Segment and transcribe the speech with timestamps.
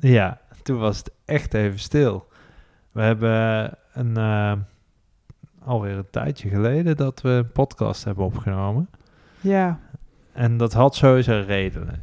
[0.00, 2.28] Ja, toen was het echt even stil.
[2.92, 4.52] We hebben een, uh,
[5.64, 8.88] alweer een tijdje geleden dat we een podcast hebben opgenomen.
[9.40, 9.78] Ja.
[10.32, 12.02] En dat had sowieso redenen.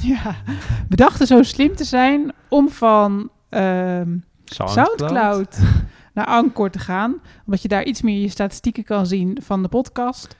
[0.00, 0.36] Ja,
[0.88, 4.98] we dachten zo slim te zijn om van ehm, Soundcloud.
[4.98, 5.58] Soundcloud
[6.14, 7.20] naar Anchor te gaan.
[7.44, 10.36] Omdat je daar iets meer je statistieken kan zien van de podcast.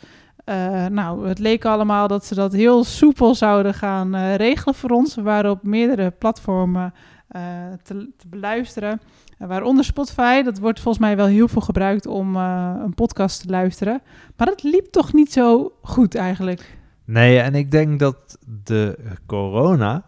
[0.48, 4.90] Uh, nou, het leek allemaal dat ze dat heel soepel zouden gaan uh, regelen voor
[4.90, 5.14] ons.
[5.14, 6.94] We waren op meerdere platformen
[7.36, 7.42] uh,
[7.82, 9.00] te, te, beluisteren.
[9.38, 10.42] waaronder Spotify.
[10.42, 14.02] Dat wordt volgens mij wel heel veel gebruikt om een podcast te luisteren.
[14.36, 16.78] Maar dat liep toch niet zo goed eigenlijk.
[17.04, 20.04] Nee, en ik denk dat de corona,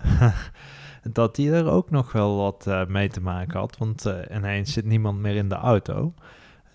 [1.13, 3.77] dat die er ook nog wel wat mee te maken had.
[3.79, 6.13] Want ineens zit niemand meer in de auto.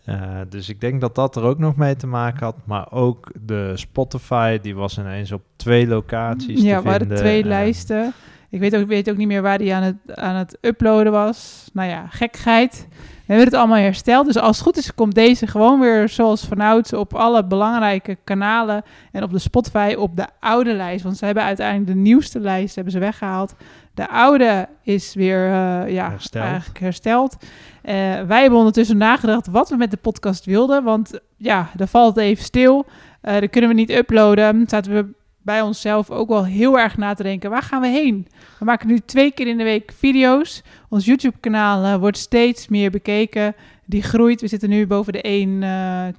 [0.10, 2.56] Uh, dus ik denk dat dat er ook nog mee te maken had.
[2.64, 7.44] Maar ook de Spotify, die was ineens op twee locaties ja, te we hadden twee
[7.44, 8.14] lijsten.
[8.56, 11.70] Ik weet ook, weet ook niet meer waar die aan het, aan het uploaden was.
[11.74, 12.88] Nou ja, gekkigheid.
[12.90, 14.26] We hebben het allemaal hersteld.
[14.26, 18.84] Dus als het goed is, komt deze gewoon weer zoals vanouds op alle belangrijke kanalen.
[19.12, 21.04] En op de Spotify op de oude lijst.
[21.04, 23.56] Want ze hebben uiteindelijk de nieuwste lijst hebben ze weggehaald.
[23.94, 26.46] De oude is weer uh, ja, hersteld.
[26.46, 27.36] eigenlijk hersteld.
[27.40, 27.92] Uh,
[28.28, 30.84] wij hebben ondertussen nagedacht wat we met de podcast wilden.
[30.84, 32.86] Want ja, daar valt even stil.
[33.24, 34.64] Uh, dan kunnen we niet uploaden.
[34.68, 37.50] Zaten we bij onszelf ook wel heel erg na te denken.
[37.50, 38.28] Waar gaan we heen?
[38.60, 40.64] We maken nu twee keer in de week video's.
[40.90, 43.56] Ons YouTube-kanaal uh, wordt steeds meer bekeken.
[43.86, 44.42] Die groeit.
[44.42, 45.48] We zitten nu boven de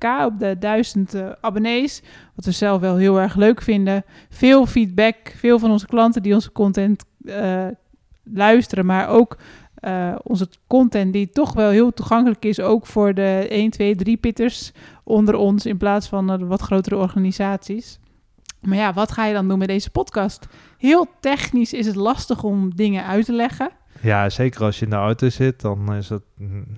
[0.01, 2.03] 1k op de 1000 uh, abonnees.
[2.35, 4.05] Wat we zelf wel heel erg leuk vinden.
[4.31, 5.17] Veel feedback.
[5.37, 7.05] Veel van onze klanten die onze content
[8.33, 8.87] luisteren.
[8.87, 9.37] Maar ook
[10.23, 12.61] onze content die toch wel heel toegankelijk is.
[12.61, 14.73] Ook voor de 1, 2, 3 pitters
[15.05, 15.67] onder ons.
[15.67, 17.99] In plaats van wat grotere organisaties.
[18.61, 20.47] Maar ja, wat ga je dan doen met deze podcast?
[20.79, 23.71] Heel technisch is het lastig om dingen uit te leggen.
[24.01, 26.23] Ja, zeker als je in de auto zit, dan is het,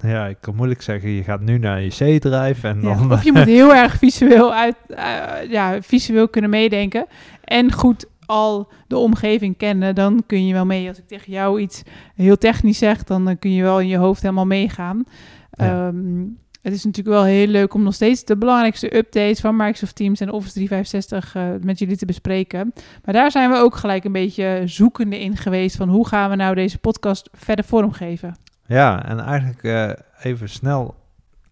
[0.01, 3.13] ja, ik kan moeilijk zeggen, je gaat nu naar je C-drijf en dan...
[3.13, 7.07] Of je moet heel erg visueel, uit, uh, ja, visueel kunnen meedenken
[7.45, 10.89] en goed al de omgeving kennen, dan kun je wel mee.
[10.89, 11.83] Als ik tegen jou iets
[12.15, 15.05] heel technisch zeg, dan uh, kun je wel in je hoofd helemaal meegaan.
[15.51, 15.87] Ja.
[15.87, 19.95] Um, het is natuurlijk wel heel leuk om nog steeds de belangrijkste updates van Microsoft
[19.95, 22.73] Teams en Office 365 uh, met jullie te bespreken.
[23.05, 26.37] Maar daar zijn we ook gelijk een beetje zoekende in geweest van hoe gaan we
[26.37, 28.37] nou deze podcast verder vormgeven.
[28.67, 29.91] Ja, en eigenlijk uh,
[30.23, 30.95] even snel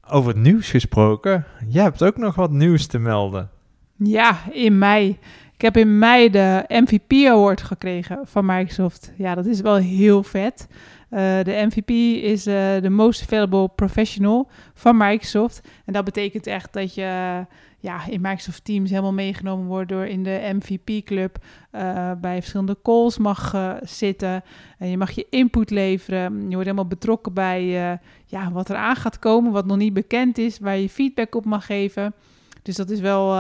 [0.09, 1.45] over het nieuws gesproken.
[1.69, 3.51] Jij hebt ook nog wat nieuws te melden.
[3.97, 5.19] Ja, in mei.
[5.57, 9.13] Ik heb in mei de MVP Award gekregen van Microsoft.
[9.17, 10.67] Ja, dat is wel heel vet.
[10.71, 11.91] Uh, de MVP
[12.25, 15.69] is uh, de Most Available Professional van Microsoft.
[15.85, 17.45] En dat betekent echt dat je
[17.79, 21.39] ja, in Microsoft Teams helemaal meegenomen wordt door in de MVP-club.
[22.21, 24.43] bij verschillende calls mag zitten.
[24.79, 26.35] En je mag je input leveren.
[26.35, 27.67] Je wordt helemaal betrokken bij
[28.27, 31.45] ja, wat er aan gaat komen, wat nog niet bekend is, waar je feedback op
[31.45, 32.15] mag geven.
[32.63, 33.35] Dus dat is wel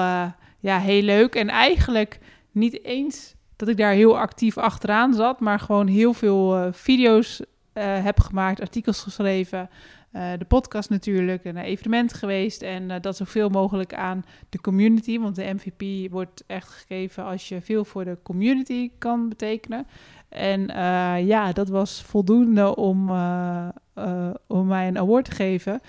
[0.61, 1.35] ja, heel leuk.
[1.35, 2.19] En eigenlijk
[2.53, 7.41] niet eens dat ik daar heel actief achteraan zat, maar gewoon heel veel uh, video's
[7.41, 7.45] uh,
[8.05, 9.71] heb gemaakt, artikels geschreven,
[10.13, 15.37] uh, de podcast natuurlijk, een evenement geweest en dat zoveel mogelijk aan de community, want
[15.37, 19.87] de MVP wordt echt gegeven als je veel voor de community kan betekenen.
[20.29, 20.67] En
[21.27, 23.11] ja, dat was voldoende om,
[24.47, 25.81] om mij een award te geven.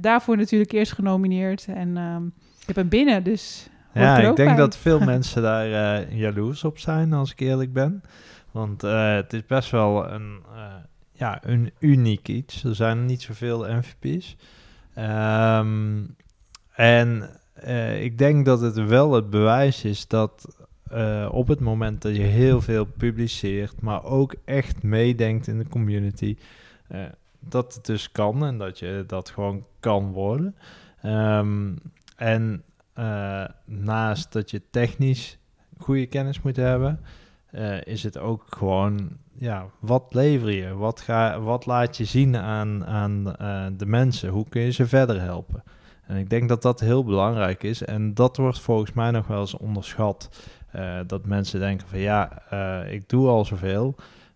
[0.00, 2.26] daarvoor natuurlijk eerst genomineerd en ehm,
[2.60, 3.68] ik heb hem binnen, dus
[4.00, 4.56] ja, ik denk bij.
[4.56, 8.02] dat veel mensen daar uh, jaloers op zijn, als ik eerlijk ben.
[8.50, 10.74] Want uh, het is best wel een, uh,
[11.12, 12.64] ja, een uniek iets.
[12.64, 14.36] Er zijn niet zoveel MVP's.
[14.98, 16.16] Um,
[16.72, 17.30] en
[18.00, 20.56] ik denk dat het wel het bewijs is dat
[21.30, 26.36] op het moment dat je heel veel publiceert, maar ook echt meedenkt in de community,
[27.40, 30.54] dat het dus kan en dat je dat gewoon kan worden.
[31.04, 31.78] Um,
[32.16, 32.62] en
[32.98, 35.38] uh, naast dat je technisch
[35.78, 37.00] goede kennis moet hebben,
[37.52, 40.74] uh, is het ook gewoon, ja, wat lever je?
[40.74, 44.28] Wat, ga, wat laat je zien aan, aan uh, de mensen?
[44.28, 45.62] Hoe kun je ze verder helpen?
[46.06, 47.82] En ik denk dat dat heel belangrijk is.
[47.82, 50.44] En dat wordt volgens mij nog wel eens onderschat.
[51.06, 52.50] dat mensen denken van ja,
[52.88, 53.94] ik doe al zoveel.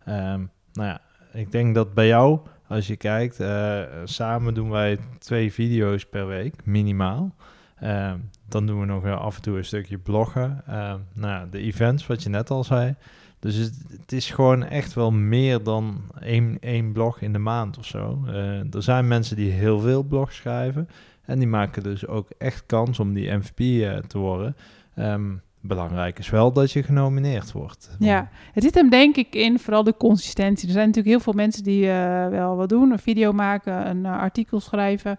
[0.09, 1.01] Um, nou ja,
[1.33, 6.27] ik denk dat bij jou, als je kijkt, eh, samen doen wij twee video's per
[6.27, 7.35] week, minimaal.
[7.83, 8.13] Uh,
[8.49, 10.63] dan doen we nog af en toe een stukje bloggen.
[10.69, 12.95] Uh, nou, de events, wat je net al zei.
[13.39, 17.79] Dus het, het, is gewoon echt wel meer dan één, één blog in de maand
[17.79, 18.23] of zo.
[18.27, 20.89] Uh, er zijn mensen die heel veel blogs schrijven.
[21.25, 24.57] En die maken dus ook echt kans om die MVP uh, te worden.
[24.97, 27.97] Um, belangrijk is wel dat je genomineerd wordt.
[27.99, 30.67] Ja, het zit hem denk ik in vooral de consistentie.
[30.67, 31.87] Er zijn natuurlijk heel veel mensen die
[32.31, 32.91] wel wat doen.
[32.91, 35.19] Een video maken, een artikel schrijven.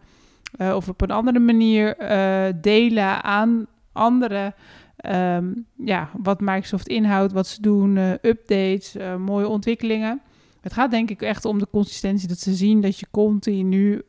[0.57, 1.95] Of op een andere manier
[2.61, 4.53] delen aan anderen.
[5.05, 10.21] Um, ja, wat Microsoft inhoudt, wat ze doen, uh, updates, mooie ontwikkelingen.
[10.61, 14.01] Het gaat denk ik echt om de consistentie, dat ze zien dat je continu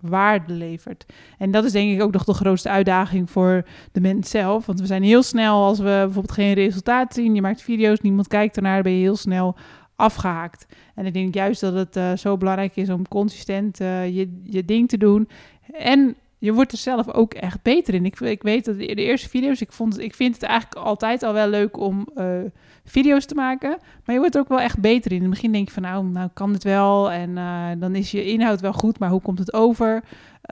[0.00, 1.06] waarde levert.
[1.38, 4.66] En dat is denk ik ook nog de grootste uitdaging voor de mens zelf.
[4.66, 8.28] Want we zijn heel snel, als we bijvoorbeeld geen resultaat zien, je maakt video's, niemand
[8.28, 9.56] kijkt ernaar, ben je heel snel
[9.96, 10.66] afgehaakt.
[10.94, 14.98] En ik denk juist dat het zo belangrijk is om consistent je, je ding te
[14.98, 15.28] doen.
[15.72, 18.04] En je wordt er zelf ook echt beter in.
[18.04, 21.22] Ik, ik weet dat de, de eerste video's, ik, vond, ik vind het eigenlijk altijd
[21.22, 22.40] al wel leuk om uh,
[22.84, 23.78] video's te maken.
[24.04, 25.16] Maar je wordt er ook wel echt beter in.
[25.16, 27.10] In het begin denk je van, nou, nou kan het wel.
[27.10, 30.02] En uh, dan is je inhoud wel goed, maar hoe komt het over?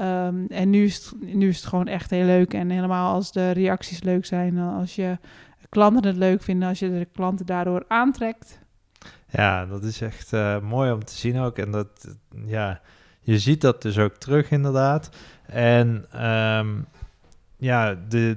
[0.02, 2.54] Um, en nu is, het, nu is het gewoon echt heel leuk.
[2.54, 5.18] En helemaal als de reacties leuk zijn, als je
[5.68, 8.58] klanten het leuk vinden, als je de klanten daardoor aantrekt.
[9.30, 11.58] Ja, dat is echt uh, mooi om te zien ook.
[11.58, 12.16] En dat,
[12.46, 12.80] ja,
[13.28, 15.10] je ziet dat dus ook terug inderdaad.
[15.46, 16.86] En um,
[17.56, 18.36] ja, de,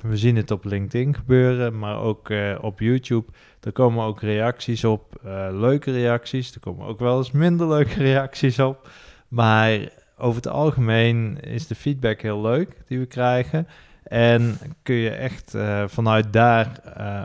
[0.00, 3.32] we zien het op LinkedIn gebeuren, maar ook uh, op YouTube.
[3.60, 6.54] Er komen ook reacties op, uh, leuke reacties.
[6.54, 8.90] Er komen ook wel eens minder leuke reacties op.
[9.28, 9.78] Maar
[10.18, 13.68] over het algemeen is de feedback heel leuk die we krijgen.
[14.02, 16.80] En kun je echt uh, vanuit daar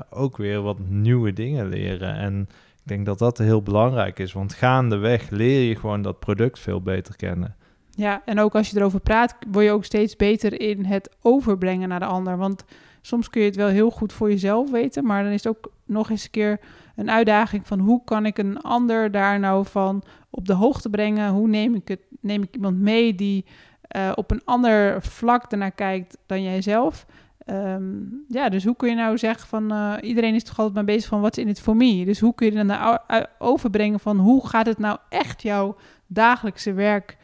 [0.10, 2.16] ook weer wat nieuwe dingen leren.
[2.16, 2.50] En
[2.86, 6.82] ik denk dat dat heel belangrijk is, want gaandeweg leer je gewoon dat product veel
[6.82, 7.56] beter kennen.
[7.90, 11.90] Ja, en ook als je erover praat, word je ook steeds beter in het overbrengen
[11.90, 12.38] naar de ander.
[12.38, 12.66] Want
[13.02, 15.72] soms kun je het wel heel goed voor jezelf weten, maar dan is het ook
[15.86, 16.60] nog eens een keer
[16.96, 21.32] een uitdaging van hoe kan ik een ander daar nou van op de hoogte brengen?
[21.32, 23.46] Hoe neem ik, het, neem ik iemand mee die
[23.96, 27.06] uh, op een ander vlak ernaar kijkt dan jijzelf?
[27.50, 30.96] Um, ja, dus hoe kun je nou zeggen van uh, iedereen is toch altijd maar
[30.96, 32.06] bezig van wat is in het voor me?
[32.06, 33.00] Dus hoe kun je dan nou
[33.38, 35.76] overbrengen van hoe gaat het nou echt jouw
[36.08, 37.18] dagelijkse werk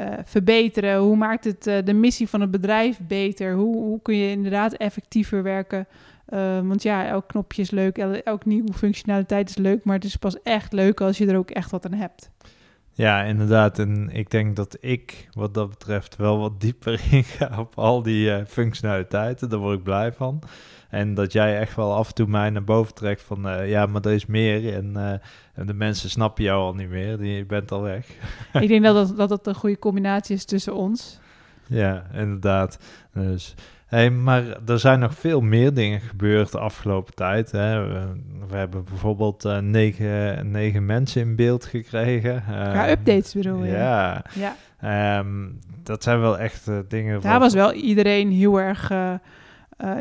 [0.00, 0.98] uh, verbeteren?
[0.98, 3.54] Hoe maakt het de missie van het bedrijf beter?
[3.54, 5.86] Hoe, hoe kun je inderdaad effectiever werken?
[6.28, 10.04] Uh, want ja, elk knopje is leuk, el elk nieuwe functionaliteit is leuk, maar het
[10.04, 12.30] is pas echt leuk als je er ook echt wat aan hebt.
[12.96, 13.78] Ja, inderdaad.
[13.78, 18.46] En ik denk dat ik wat dat betreft wel wat dieper inga op al die
[18.46, 19.48] functionaliteiten.
[19.48, 20.42] Daar word ik blij van.
[20.88, 23.86] En dat jij echt wel af en toe mij naar boven trekt van uh, ja,
[23.86, 24.74] maar er is meer.
[24.74, 25.12] En, uh,
[25.54, 27.24] en, de mensen snappen jou al niet meer.
[27.24, 28.06] Je bent al weg.
[28.52, 31.18] Ik denk dat het, dat het een goede combinatie is tussen ons.
[31.66, 32.78] Ja, inderdaad.
[33.12, 33.54] Dus,
[33.96, 37.52] hey, maar er zijn nog veel meer dingen gebeurd de afgelopen tijd.
[37.52, 37.86] Hè.
[37.86, 38.06] We,
[38.48, 42.42] we hebben bijvoorbeeld uh, negen, negen mensen in beeld gekregen.
[42.48, 43.72] ja, updates bedoel je?
[43.72, 44.24] Ja.
[44.34, 45.18] ja.
[45.18, 47.20] Um, dat zijn wel echt dingen...
[47.20, 48.92] Daar was wel iedereen heel erg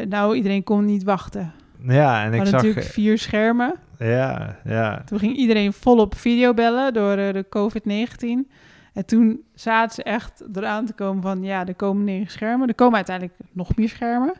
[0.10, 1.52] nou, iedereen kon niet wachten.
[1.88, 2.52] Ja, en ik zag...
[2.52, 3.76] natuurlijk vier schermen.
[4.00, 5.02] Ja, ja.
[5.06, 8.52] Toen ging iedereen volop videobellen door de COVID-19.
[8.96, 11.44] En toen zaten ze echt eraan te komen van...
[11.44, 12.68] ja, er komen negen schermen.
[12.68, 14.34] Er komen uiteindelijk nog meer schermen.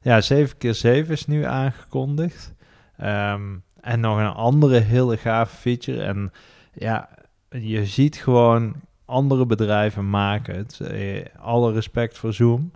[0.00, 2.54] Ja, 7 keer 7 is nu aangekondigd.
[3.00, 6.02] Um, en nog een andere hele gave feature.
[6.02, 6.32] En
[6.72, 7.08] ja,
[7.48, 10.78] je ziet gewoon andere bedrijven maken het.
[10.82, 12.72] Uh, alle respect voor Zoom.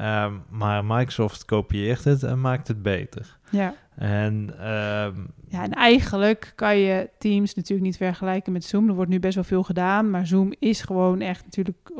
[0.00, 3.38] Um, maar Microsoft kopieert het en maakt het beter.
[3.50, 3.74] Ja.
[3.94, 8.88] En, um, ja, en eigenlijk kan je Teams natuurlijk niet vergelijken met Zoom.
[8.88, 11.90] Er wordt nu best wel veel gedaan, maar Zoom is gewoon echt natuurlijk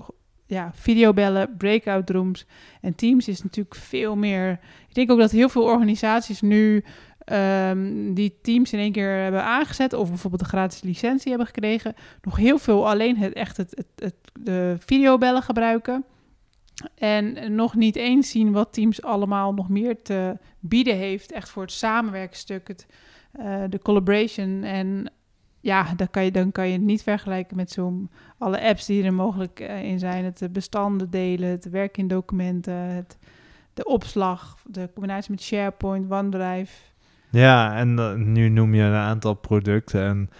[0.47, 2.47] ja, videobellen, breakout rooms.
[2.81, 4.51] En Teams is natuurlijk veel meer.
[4.89, 6.85] Ik denk ook dat heel veel organisaties nu
[7.33, 11.95] um, die Teams in één keer hebben aangezet, of bijvoorbeeld een gratis licentie hebben gekregen,
[12.23, 14.15] nog heel veel alleen het echt het, het, het
[14.45, 16.05] de videobellen gebruiken.
[16.95, 21.33] En nog niet eens zien wat Teams allemaal nog meer te bieden heeft.
[21.33, 22.87] Echt voor het samenwerkstuk, het,
[23.39, 24.63] uh, de collaboration.
[24.63, 25.13] En
[25.61, 28.11] ja, dan kan, je, dan kan je het niet vergelijken met Zoom.
[28.39, 30.25] Alle apps die er mogelijk uh, in zijn.
[30.25, 33.19] Het bestanden delen, het werken in documenten, het,
[33.75, 36.73] de opslag, de combinatie met SharePoint, OneDrive.
[37.31, 40.03] Ja, en nu noem je een aantal producten.
[40.03, 40.31] En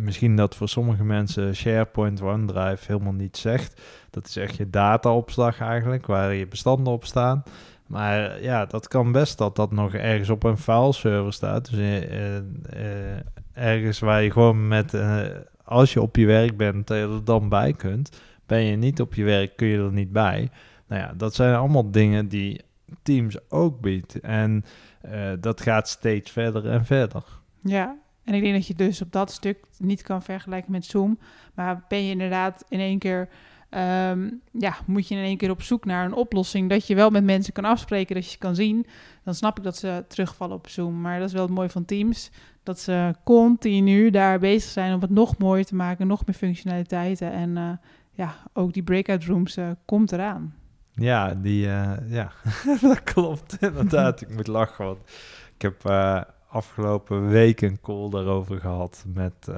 [0.00, 3.82] misschien dat voor sommige mensen SharePoint, OneDrive helemaal niet zegt.
[4.10, 7.42] Dat is echt je dataopslag eigenlijk, waar je bestanden op staan.
[7.88, 11.70] Maar ja, dat kan best dat dat nog ergens op een fileserver staat.
[11.70, 12.42] Dus uh, uh,
[13.52, 14.94] ergens waar je gewoon met
[15.68, 18.20] als je op je werk bent, dat je er dan bij kunt.
[18.46, 20.50] Ben je niet op je werk, kun je er niet bij.
[20.86, 22.60] Nou ja, dat zijn allemaal dingen die
[23.02, 24.20] Teams ook biedt.
[24.20, 24.64] En
[25.00, 27.24] eh, dat gaat steeds verder en verder.
[27.62, 31.18] Ja, en ik denk dat je dus op dat stuk niet kan vergelijken met Zoom.
[31.54, 33.28] Maar ben je inderdaad in één keer
[33.68, 37.10] Ehm, ja, moet je in één keer op zoek naar een oplossing dat je wel
[37.10, 38.86] met mensen kan afspreken, dat je kan zien,
[39.24, 41.00] dan snap ik dat ze terugvallen op Zoom.
[41.00, 42.30] Maar dat is wel het mooie van Teams,
[42.62, 47.32] dat ze continu daar bezig zijn om het nog mooier te maken, nog meer functionaliteiten.
[47.32, 47.70] En uh,
[48.10, 50.54] ja, ook die breakout rooms uh, komt eraan.
[50.92, 52.32] Ja, die, uh, ja.
[52.80, 54.20] dat klopt inderdaad.
[54.20, 55.00] ik moet lachen, want
[55.54, 55.84] ik heb
[56.48, 59.48] afgelopen week een call daarover gehad met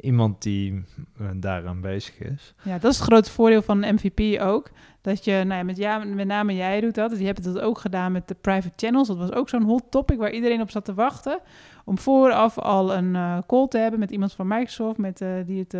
[0.00, 0.72] iemand die
[1.20, 2.54] uh, daaraan bezig is.
[2.62, 4.70] Ja, dat is het grote voordeel van een MVP ook.
[5.00, 7.18] Dat je, nou ja, met, ja, met name jij doet dat.
[7.18, 9.08] Je hebt het ook gedaan met de private channels.
[9.08, 11.38] Dat was ook zo'n hot topic waar iedereen op zat te wachten.
[11.84, 15.66] Om vooraf al een uh, call te hebben met iemand van Microsoft met, uh, die
[15.68, 15.76] het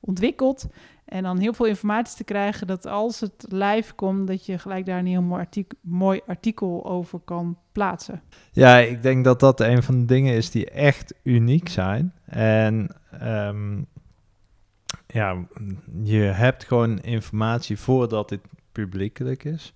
[0.00, 0.68] ontwikkelt.
[1.06, 4.86] En dan heel veel informatie te krijgen dat als het live komt, dat je gelijk
[4.86, 5.46] daar een heel mooi
[5.80, 8.22] mooi artikel over kan plaatsen.
[8.52, 12.12] Ja, ik denk dat dat een van de dingen is die echt uniek zijn.
[12.24, 13.86] En um,
[15.06, 15.46] ja,
[16.02, 18.40] je hebt gewoon informatie voordat dit
[18.72, 19.72] publiekelijk is.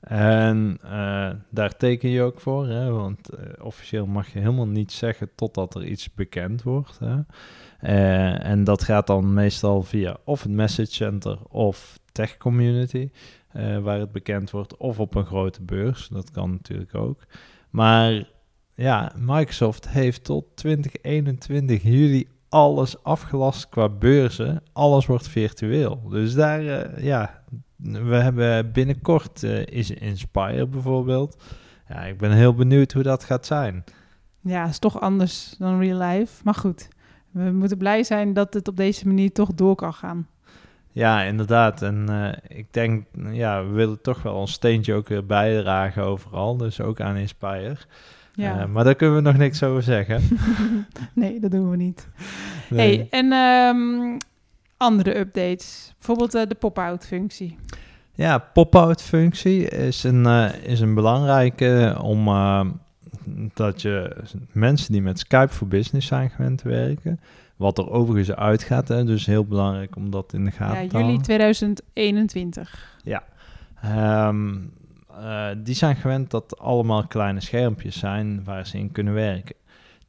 [0.00, 2.90] En uh, daar teken je ook voor, hè?
[2.90, 6.98] want uh, officieel mag je helemaal niets zeggen totdat er iets bekend wordt.
[6.98, 7.16] Hè?
[7.82, 13.10] Uh, en dat gaat dan meestal via of het message center of tech community,
[13.82, 16.08] waar het bekend wordt, of op een grote beurs.
[16.08, 17.22] Dat kan natuurlijk ook.
[17.70, 18.24] Maar
[18.74, 24.62] ja, Microsoft heeft tot 2021 juli alles afgelast qua beurzen.
[24.72, 26.08] Alles wordt virtueel.
[26.08, 27.42] Dus daar, uh, ja,
[27.76, 31.42] we hebben binnenkort uh, is Inspire bijvoorbeeld.
[31.88, 33.84] Ja, ik ben heel benieuwd hoe dat gaat zijn.
[34.40, 36.40] Ja, is toch anders dan real life.
[36.44, 36.88] Maar goed,
[37.30, 40.28] we moeten blij zijn dat het op deze manier toch door kan gaan.
[40.92, 41.82] Ja, inderdaad.
[41.82, 46.56] En uh, ik denk, ja, we willen toch wel ons steentje ook weer bijdragen overal.
[46.56, 47.76] Dus ook aan Inspire.
[48.36, 48.60] Ja.
[48.60, 50.22] Uh, maar daar kunnen we nog niks over zeggen.
[51.14, 52.08] nee, dat doen we niet.
[52.70, 52.96] Nee.
[52.96, 54.16] Hey, en um,
[54.76, 55.94] andere updates.
[55.96, 57.58] Bijvoorbeeld uh, de pop-out functie.
[58.14, 62.28] Ja, pop-out functie is een, uh, is een belangrijke om
[63.54, 64.16] dat je
[64.52, 67.20] mensen die met Skype for Business zijn gewend te werken,
[67.56, 70.96] wat er overigens uitgaat, hè, dus heel belangrijk om dat in de gaten ja, te
[70.96, 71.00] houden.
[71.00, 72.98] Ja, juli 2021.
[73.02, 73.22] Ja.
[74.28, 74.72] Um,
[75.18, 79.54] uh, die zijn gewend dat allemaal kleine schermpjes zijn waar ze in kunnen werken.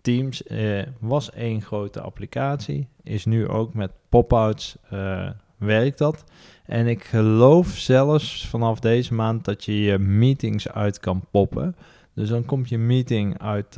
[0.01, 6.23] Teams uh, was één grote applicatie, is nu ook met pop-outs uh, werkt dat.
[6.65, 11.75] En ik geloof zelfs vanaf deze maand dat je je meetings uit kan poppen.
[12.13, 13.77] Dus dan komt je meeting uit,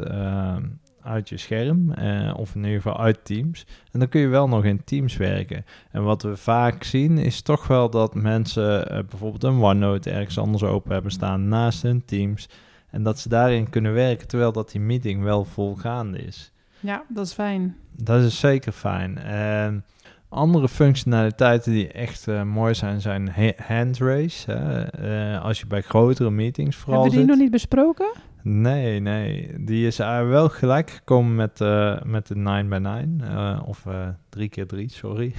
[1.01, 3.65] uit je scherm, uh, of in ieder geval uit Teams.
[3.91, 5.65] En dan kun je wel nog in Teams werken.
[5.91, 10.37] En wat we vaak zien is toch wel dat mensen uh, bijvoorbeeld een OneNote ergens
[10.37, 12.49] anders open hebben staan naast hun Teams.
[12.89, 16.51] En dat ze daarin kunnen werken terwijl dat die meeting wel volgaande is.
[16.79, 17.75] Ja, dat is fijn.
[17.91, 19.17] Dat is zeker fijn.
[19.17, 19.85] En
[20.29, 23.33] andere functionaliteiten die echt uh, mooi zijn, zijn
[23.67, 24.51] handrace.
[24.51, 25.39] Hè?
[25.39, 28.11] als je bij grotere meetings vooral Hebben we die nog niet besproken?
[28.41, 29.63] Nee, nee.
[29.63, 34.07] Die is wel gelijk gekomen met, uh, met de 9 x 9 uh, of uh,
[34.29, 35.33] 3 keer 3 sorry.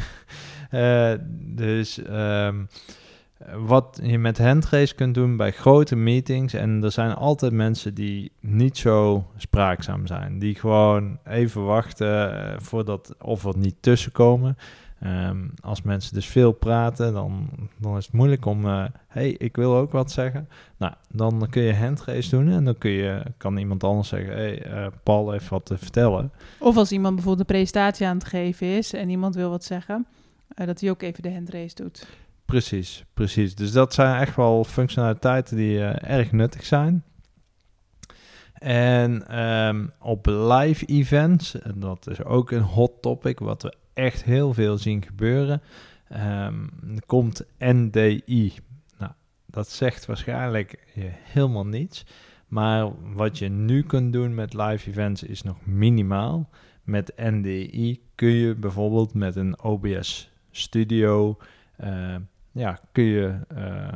[1.62, 2.68] dus um,
[3.54, 8.32] wat je met handrace kunt doen bij grote meetings, en er zijn altijd mensen die
[8.40, 14.56] niet zo spraakzaam zijn, die gewoon even wachten voordat of er niet tussenkomen.
[15.06, 19.56] Um, als mensen dus veel praten, dan, dan is het moeilijk om, uh, hey, ik
[19.56, 20.48] wil ook wat zeggen.
[20.76, 24.66] Nou, dan kun je handrace doen en dan kun je, kan iemand anders zeggen, hey,
[24.66, 26.32] uh, Paul heeft wat te vertellen.
[26.58, 30.06] Of als iemand bijvoorbeeld een presentatie aan het geven is en iemand wil wat zeggen,
[30.56, 32.06] uh, dat hij ook even de handrace doet.
[32.44, 33.54] Precies, precies.
[33.54, 37.04] Dus dat zijn echt wel functionaliteiten die erg nuttig zijn.
[38.52, 44.24] En um, op live events, en dat is ook een hot topic, wat we echt
[44.24, 45.62] heel veel zien gebeuren.
[46.08, 46.52] Er
[47.06, 48.52] komt NDI.
[48.98, 49.12] Nou,
[49.46, 50.78] dat zegt waarschijnlijk
[51.22, 52.04] helemaal niets.
[52.48, 56.50] Maar wat je nu kunt doen met live events is nog minimaal.
[56.82, 61.38] Met NDI kun je bijvoorbeeld met een OBS Studio,
[61.84, 62.16] uh,
[62.52, 63.88] ja, kun je uh,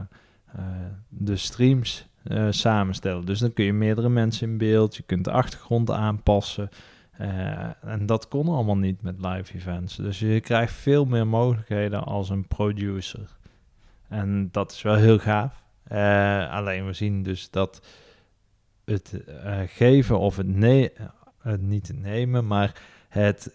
[0.56, 0.64] uh,
[1.08, 2.06] de streams
[2.50, 3.24] samenstellen.
[3.24, 6.68] Dus dan kun je meerdere mensen in beeld, je kunt de achtergrond aanpassen.
[7.20, 9.96] Uh, en dat kon allemaal niet met live events.
[9.96, 13.36] Dus je krijgt veel meer mogelijkheden als een producer.
[14.08, 15.62] En dat is wel heel gaaf.
[15.92, 17.86] Uh, alleen we zien dus dat
[18.84, 20.92] het uh, geven of het, ne
[21.38, 22.72] het niet nemen, maar
[23.08, 23.54] het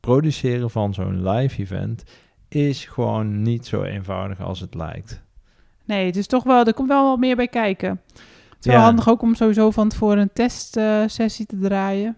[0.00, 2.04] produceren van zo'n live event
[2.48, 5.22] is gewoon niet zo eenvoudig als het lijkt.
[5.84, 8.00] Nee, het is toch wel, er komt wel wat meer bij kijken.
[8.12, 12.16] Het is wel handig ook om sowieso van tevoren een testsessie te draaien.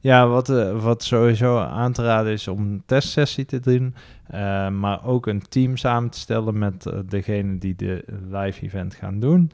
[0.00, 3.94] Ja, wat, eh, wat sowieso aan te raden is om een testsessie te doen,
[4.26, 8.94] eh, maar ook een team samen te stellen met eh, degene die de live event
[8.94, 9.50] gaan doen.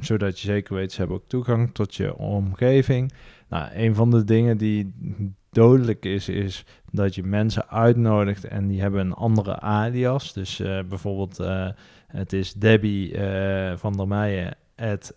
[0.00, 3.12] Zodat je zeker weet, ze hebben ook toegang tot je omgeving.
[3.48, 4.94] Nou, een van de dingen die
[5.50, 10.32] dodelijk is, is dat je mensen uitnodigt en die hebben een andere alias.
[10.32, 11.40] Dus bijvoorbeeld,
[12.06, 13.18] het is Debbie
[13.76, 15.12] van der Meijen at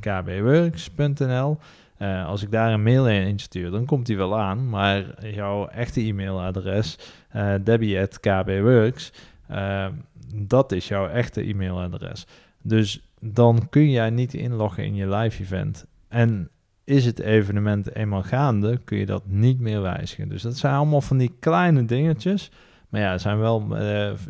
[0.00, 1.58] kbworks.nl.
[1.96, 4.68] Eh, als ik daar een mail in stuur, dan komt die wel aan.
[4.68, 6.98] Maar jouw echte e-mailadres,
[7.28, 9.12] eh debbie.kbworks,
[9.46, 9.86] eh,
[10.34, 12.26] dat is jouw echte e-mailadres.
[12.62, 15.86] Dus dan kun jij niet inloggen in je live event.
[16.08, 16.48] En
[16.84, 20.28] is het evenement eenmaal gaande, kun je dat niet meer wijzigen.
[20.28, 22.50] Dus dat zijn allemaal van die kleine dingetjes.
[22.88, 23.76] Maar ja, zijn wel,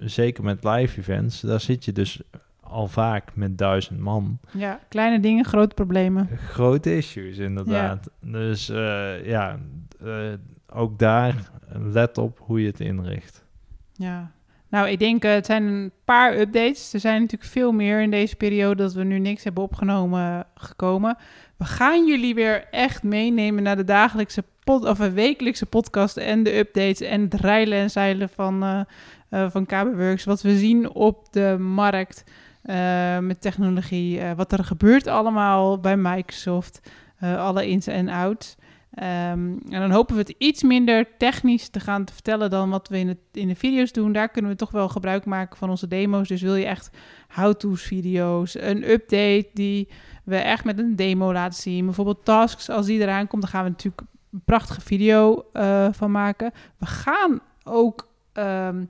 [0.01, 2.21] zeker met live events, daar zit je dus
[2.69, 6.29] al vaak met duizend man Ja, kleine dingen, grote problemen.
[6.39, 8.11] grote issues, inderdaad.
[8.21, 9.59] Dus eh, ja,
[10.05, 10.33] eh,
[10.73, 13.45] ook daar let op hoe je het inricht.
[13.93, 14.31] Ja.
[14.69, 16.93] Nou, ik denk, eh, het zijn een paar updates.
[16.93, 21.17] Er zijn natuurlijk veel meer in deze periode dat we nu niks hebben opgenomen gekomen.
[21.57, 26.43] We gaan jullie weer echt meenemen naar de dagelijkse pod, of een wekelijkse podcast en
[26.43, 28.63] de updates en het rijlen en zeilen van,
[29.29, 30.25] eh, van KBWorks.
[30.25, 32.25] Wat we zien op de markt
[32.67, 34.21] eh, met technologie.
[34.21, 36.81] eh, wat er gebeurt allemaal bij Microsoft.
[37.17, 38.57] eh, alle ins en outs.
[38.91, 42.89] Ehm, en dan hopen we het iets minder technisch te gaan te vertellen dan wat
[42.89, 44.13] we in, het, in de video's doen.
[44.13, 46.29] Daar kunnen we toch wel gebruik maken van onze demo's.
[46.29, 46.91] Dus wil je echt
[47.29, 49.89] how-to's video's, een update die
[50.25, 51.85] we echt met een demo laten zien.
[51.85, 55.45] Bijvoorbeeld tasks, als die eraan komt, dan gaan we natuurlijk een prachtige video
[55.91, 56.53] van maken.
[56.79, 58.85] We gaan ook, ehm,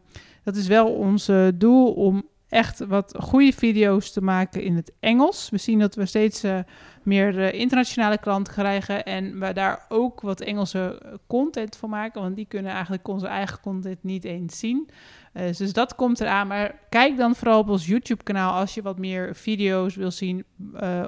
[0.44, 5.50] dat is wel ons doel, om echt wat goede video's te maken in het Engels.
[5.50, 6.58] We zien dat we steeds eh,
[7.02, 12.22] meer eh, internationale klanten krijgen en we daar ook wat Engelse eh, content voor maken,
[12.22, 14.88] want die kunnen eigenlijk onze eigen content niet eens zien.
[15.58, 19.34] Dus dat komt eraan, maar kijk dan vooral op ons YouTube-kanaal als je wat meer
[19.34, 20.44] video's wil zien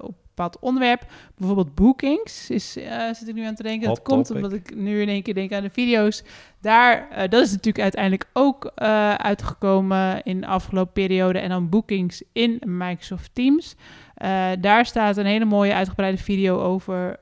[0.01, 1.07] op bepaald onderwerp.
[1.37, 2.73] Bijvoorbeeld bookings, is,
[3.13, 3.89] zit ik nu aan te denken.
[3.89, 4.45] Hot dat komt topic.
[4.45, 6.23] omdat ik nu in één keer denk aan de video's.
[6.61, 11.39] Daar, eh, dat is natuurlijk uiteindelijk ook eh, uitgekomen in de afgelopen periode.
[11.39, 13.75] En dan bookings in Microsoft Teams.
[14.15, 17.19] Eh, daar staat een hele mooie uitgebreide video over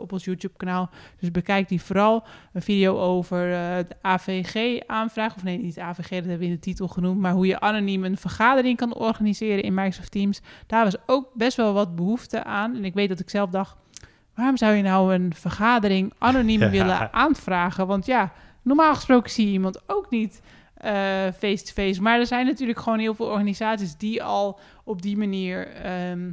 [0.00, 0.90] op ons YouTube-kanaal.
[1.20, 2.24] Dus bekijk die vooral.
[2.52, 3.38] Een video over
[3.88, 5.34] de AVG-aanvraag.
[5.34, 7.20] Of nee, niet AVG, dat hebben we in de titel genoemd.
[7.20, 10.40] Maar hoe je anoniem een vergadering kan organiseren in Microsoft Teams.
[10.66, 12.76] Daar was ook best wel wat behoefte aan.
[12.76, 13.76] En ik weet dat ik zelf dacht...
[14.34, 16.70] Waarom zou je nou een vergadering anoniem Ja.
[16.78, 17.86] willen aanvragen?
[17.86, 18.32] Want ja,
[18.68, 20.42] normaal gesproken zie je iemand ook niet
[20.74, 20.92] eh,
[21.38, 22.02] face-to-face.
[22.02, 26.32] Maar er zijn natuurlijk gewoon heel veel organisaties die al op die manier ehm,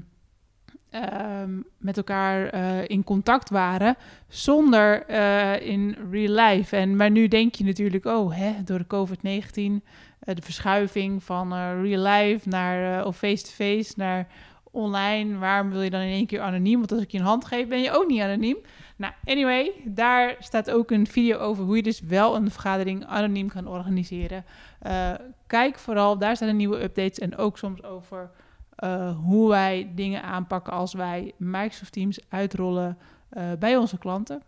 [0.90, 3.96] ehm, met elkaar eh, in contact waren,
[4.28, 6.76] zonder eh, in real life.
[6.76, 9.84] En, maar nu denk je natuurlijk, oh, hè, door de COVID-19,
[10.20, 14.28] eh, de verschuiving van real life naar of face-to-face naar
[14.72, 15.38] online.
[15.38, 16.78] Waarom wil je dan in één keer anoniem?
[16.78, 18.58] Want als ik je een hand geef, ben je ook niet anoniem.
[18.98, 23.50] Nou, anyway, daar staat ook een video over hoe je dus wel een vergadering anoniem
[23.50, 24.46] kan organiseren.
[24.80, 25.12] Eh,
[25.48, 28.32] kijk vooral, daar staan de nieuwe updates en ook soms over
[28.76, 32.98] eh, hoe wij dingen aanpakken als wij Microsoft Teams uitrollen
[33.30, 34.42] eh, bij onze klanten.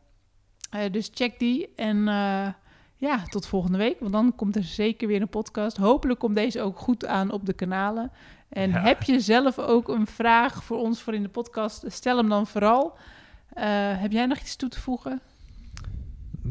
[0.91, 2.03] Dus check die en
[2.99, 5.77] ja, tot volgende week, want dan komt er zeker weer een podcast.
[5.77, 8.12] Hopelijk komt deze ook goed aan op de kanalen.
[8.49, 8.81] En Ja.
[8.81, 11.83] heb je zelf ook een vraag voor ons voor in de podcast?
[11.88, 12.97] Stel hem dan vooral.
[13.53, 13.65] Eh,
[14.01, 15.21] heb jij nog iets toe te voegen?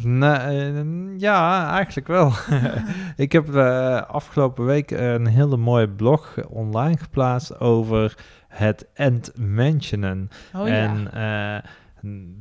[0.03, 2.33] Nee, eh, ja, eigenlijk wel.
[3.17, 8.15] ik heb eh, afgelopen week een hele mooie blog online geplaatst over
[8.49, 10.29] het end-mentionen.
[10.55, 11.71] Oh en eh,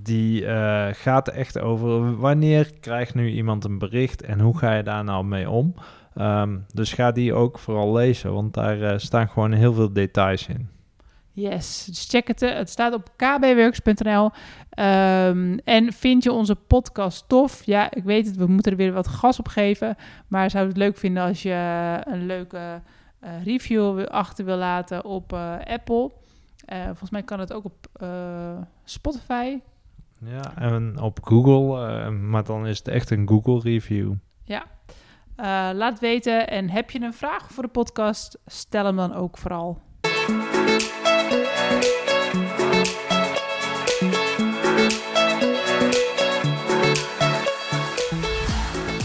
[0.04, 0.46] die
[0.92, 5.26] gaat echt over wanneer krijgt nu iemand een bericht en hoe ga je daar nou
[5.26, 5.76] mee om.
[6.16, 10.70] Ehm, dus ga die ook vooral lezen, want daar staan gewoon heel veel details in.
[11.36, 12.42] Yes, dus check het.
[12.42, 14.30] eh, Het staat op kbworks.nl.
[14.70, 17.64] Ehm, en vind je onze podcast tof?
[17.64, 19.96] Ja, ik weet het, we moeten er weer wat gas op geven.
[20.28, 22.82] Maar zou het leuk vinden als je eh, een leuke
[23.20, 26.12] eh, review achter wil laten op Apple.
[26.86, 27.88] Volgens mij kan het ook op
[28.84, 29.60] Spotify.
[30.20, 34.14] Ja, en op Google, maar dan is het echt een Google review.
[35.36, 36.48] Eh, laat weten.
[36.48, 38.40] En heb je een vraag voor de podcast?
[38.46, 39.82] Stel hem dan ook vooral.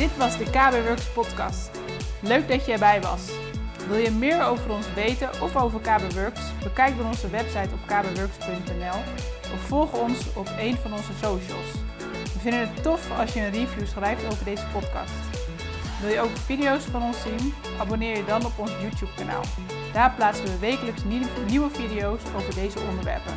[0.08, 1.70] Was de KB Works podcast.
[2.20, 3.30] Leuk dat je erbij was.
[3.88, 6.40] Wil je meer over ons weten of over KB Works?
[6.62, 8.98] Bekijk dan onze website op kbworks.nl
[9.54, 11.70] of volg ons op een van onze socials.
[12.32, 15.12] We vinden het tof als je een review schrijft over deze podcast.
[16.00, 17.54] Wil je ook video's van ons zien?
[17.78, 19.44] Abonneer je dan op ons YouTube kanaal.
[19.92, 21.02] Daar plaatsen we wekelijks
[21.46, 23.34] nieuwe video's over deze onderwerpen.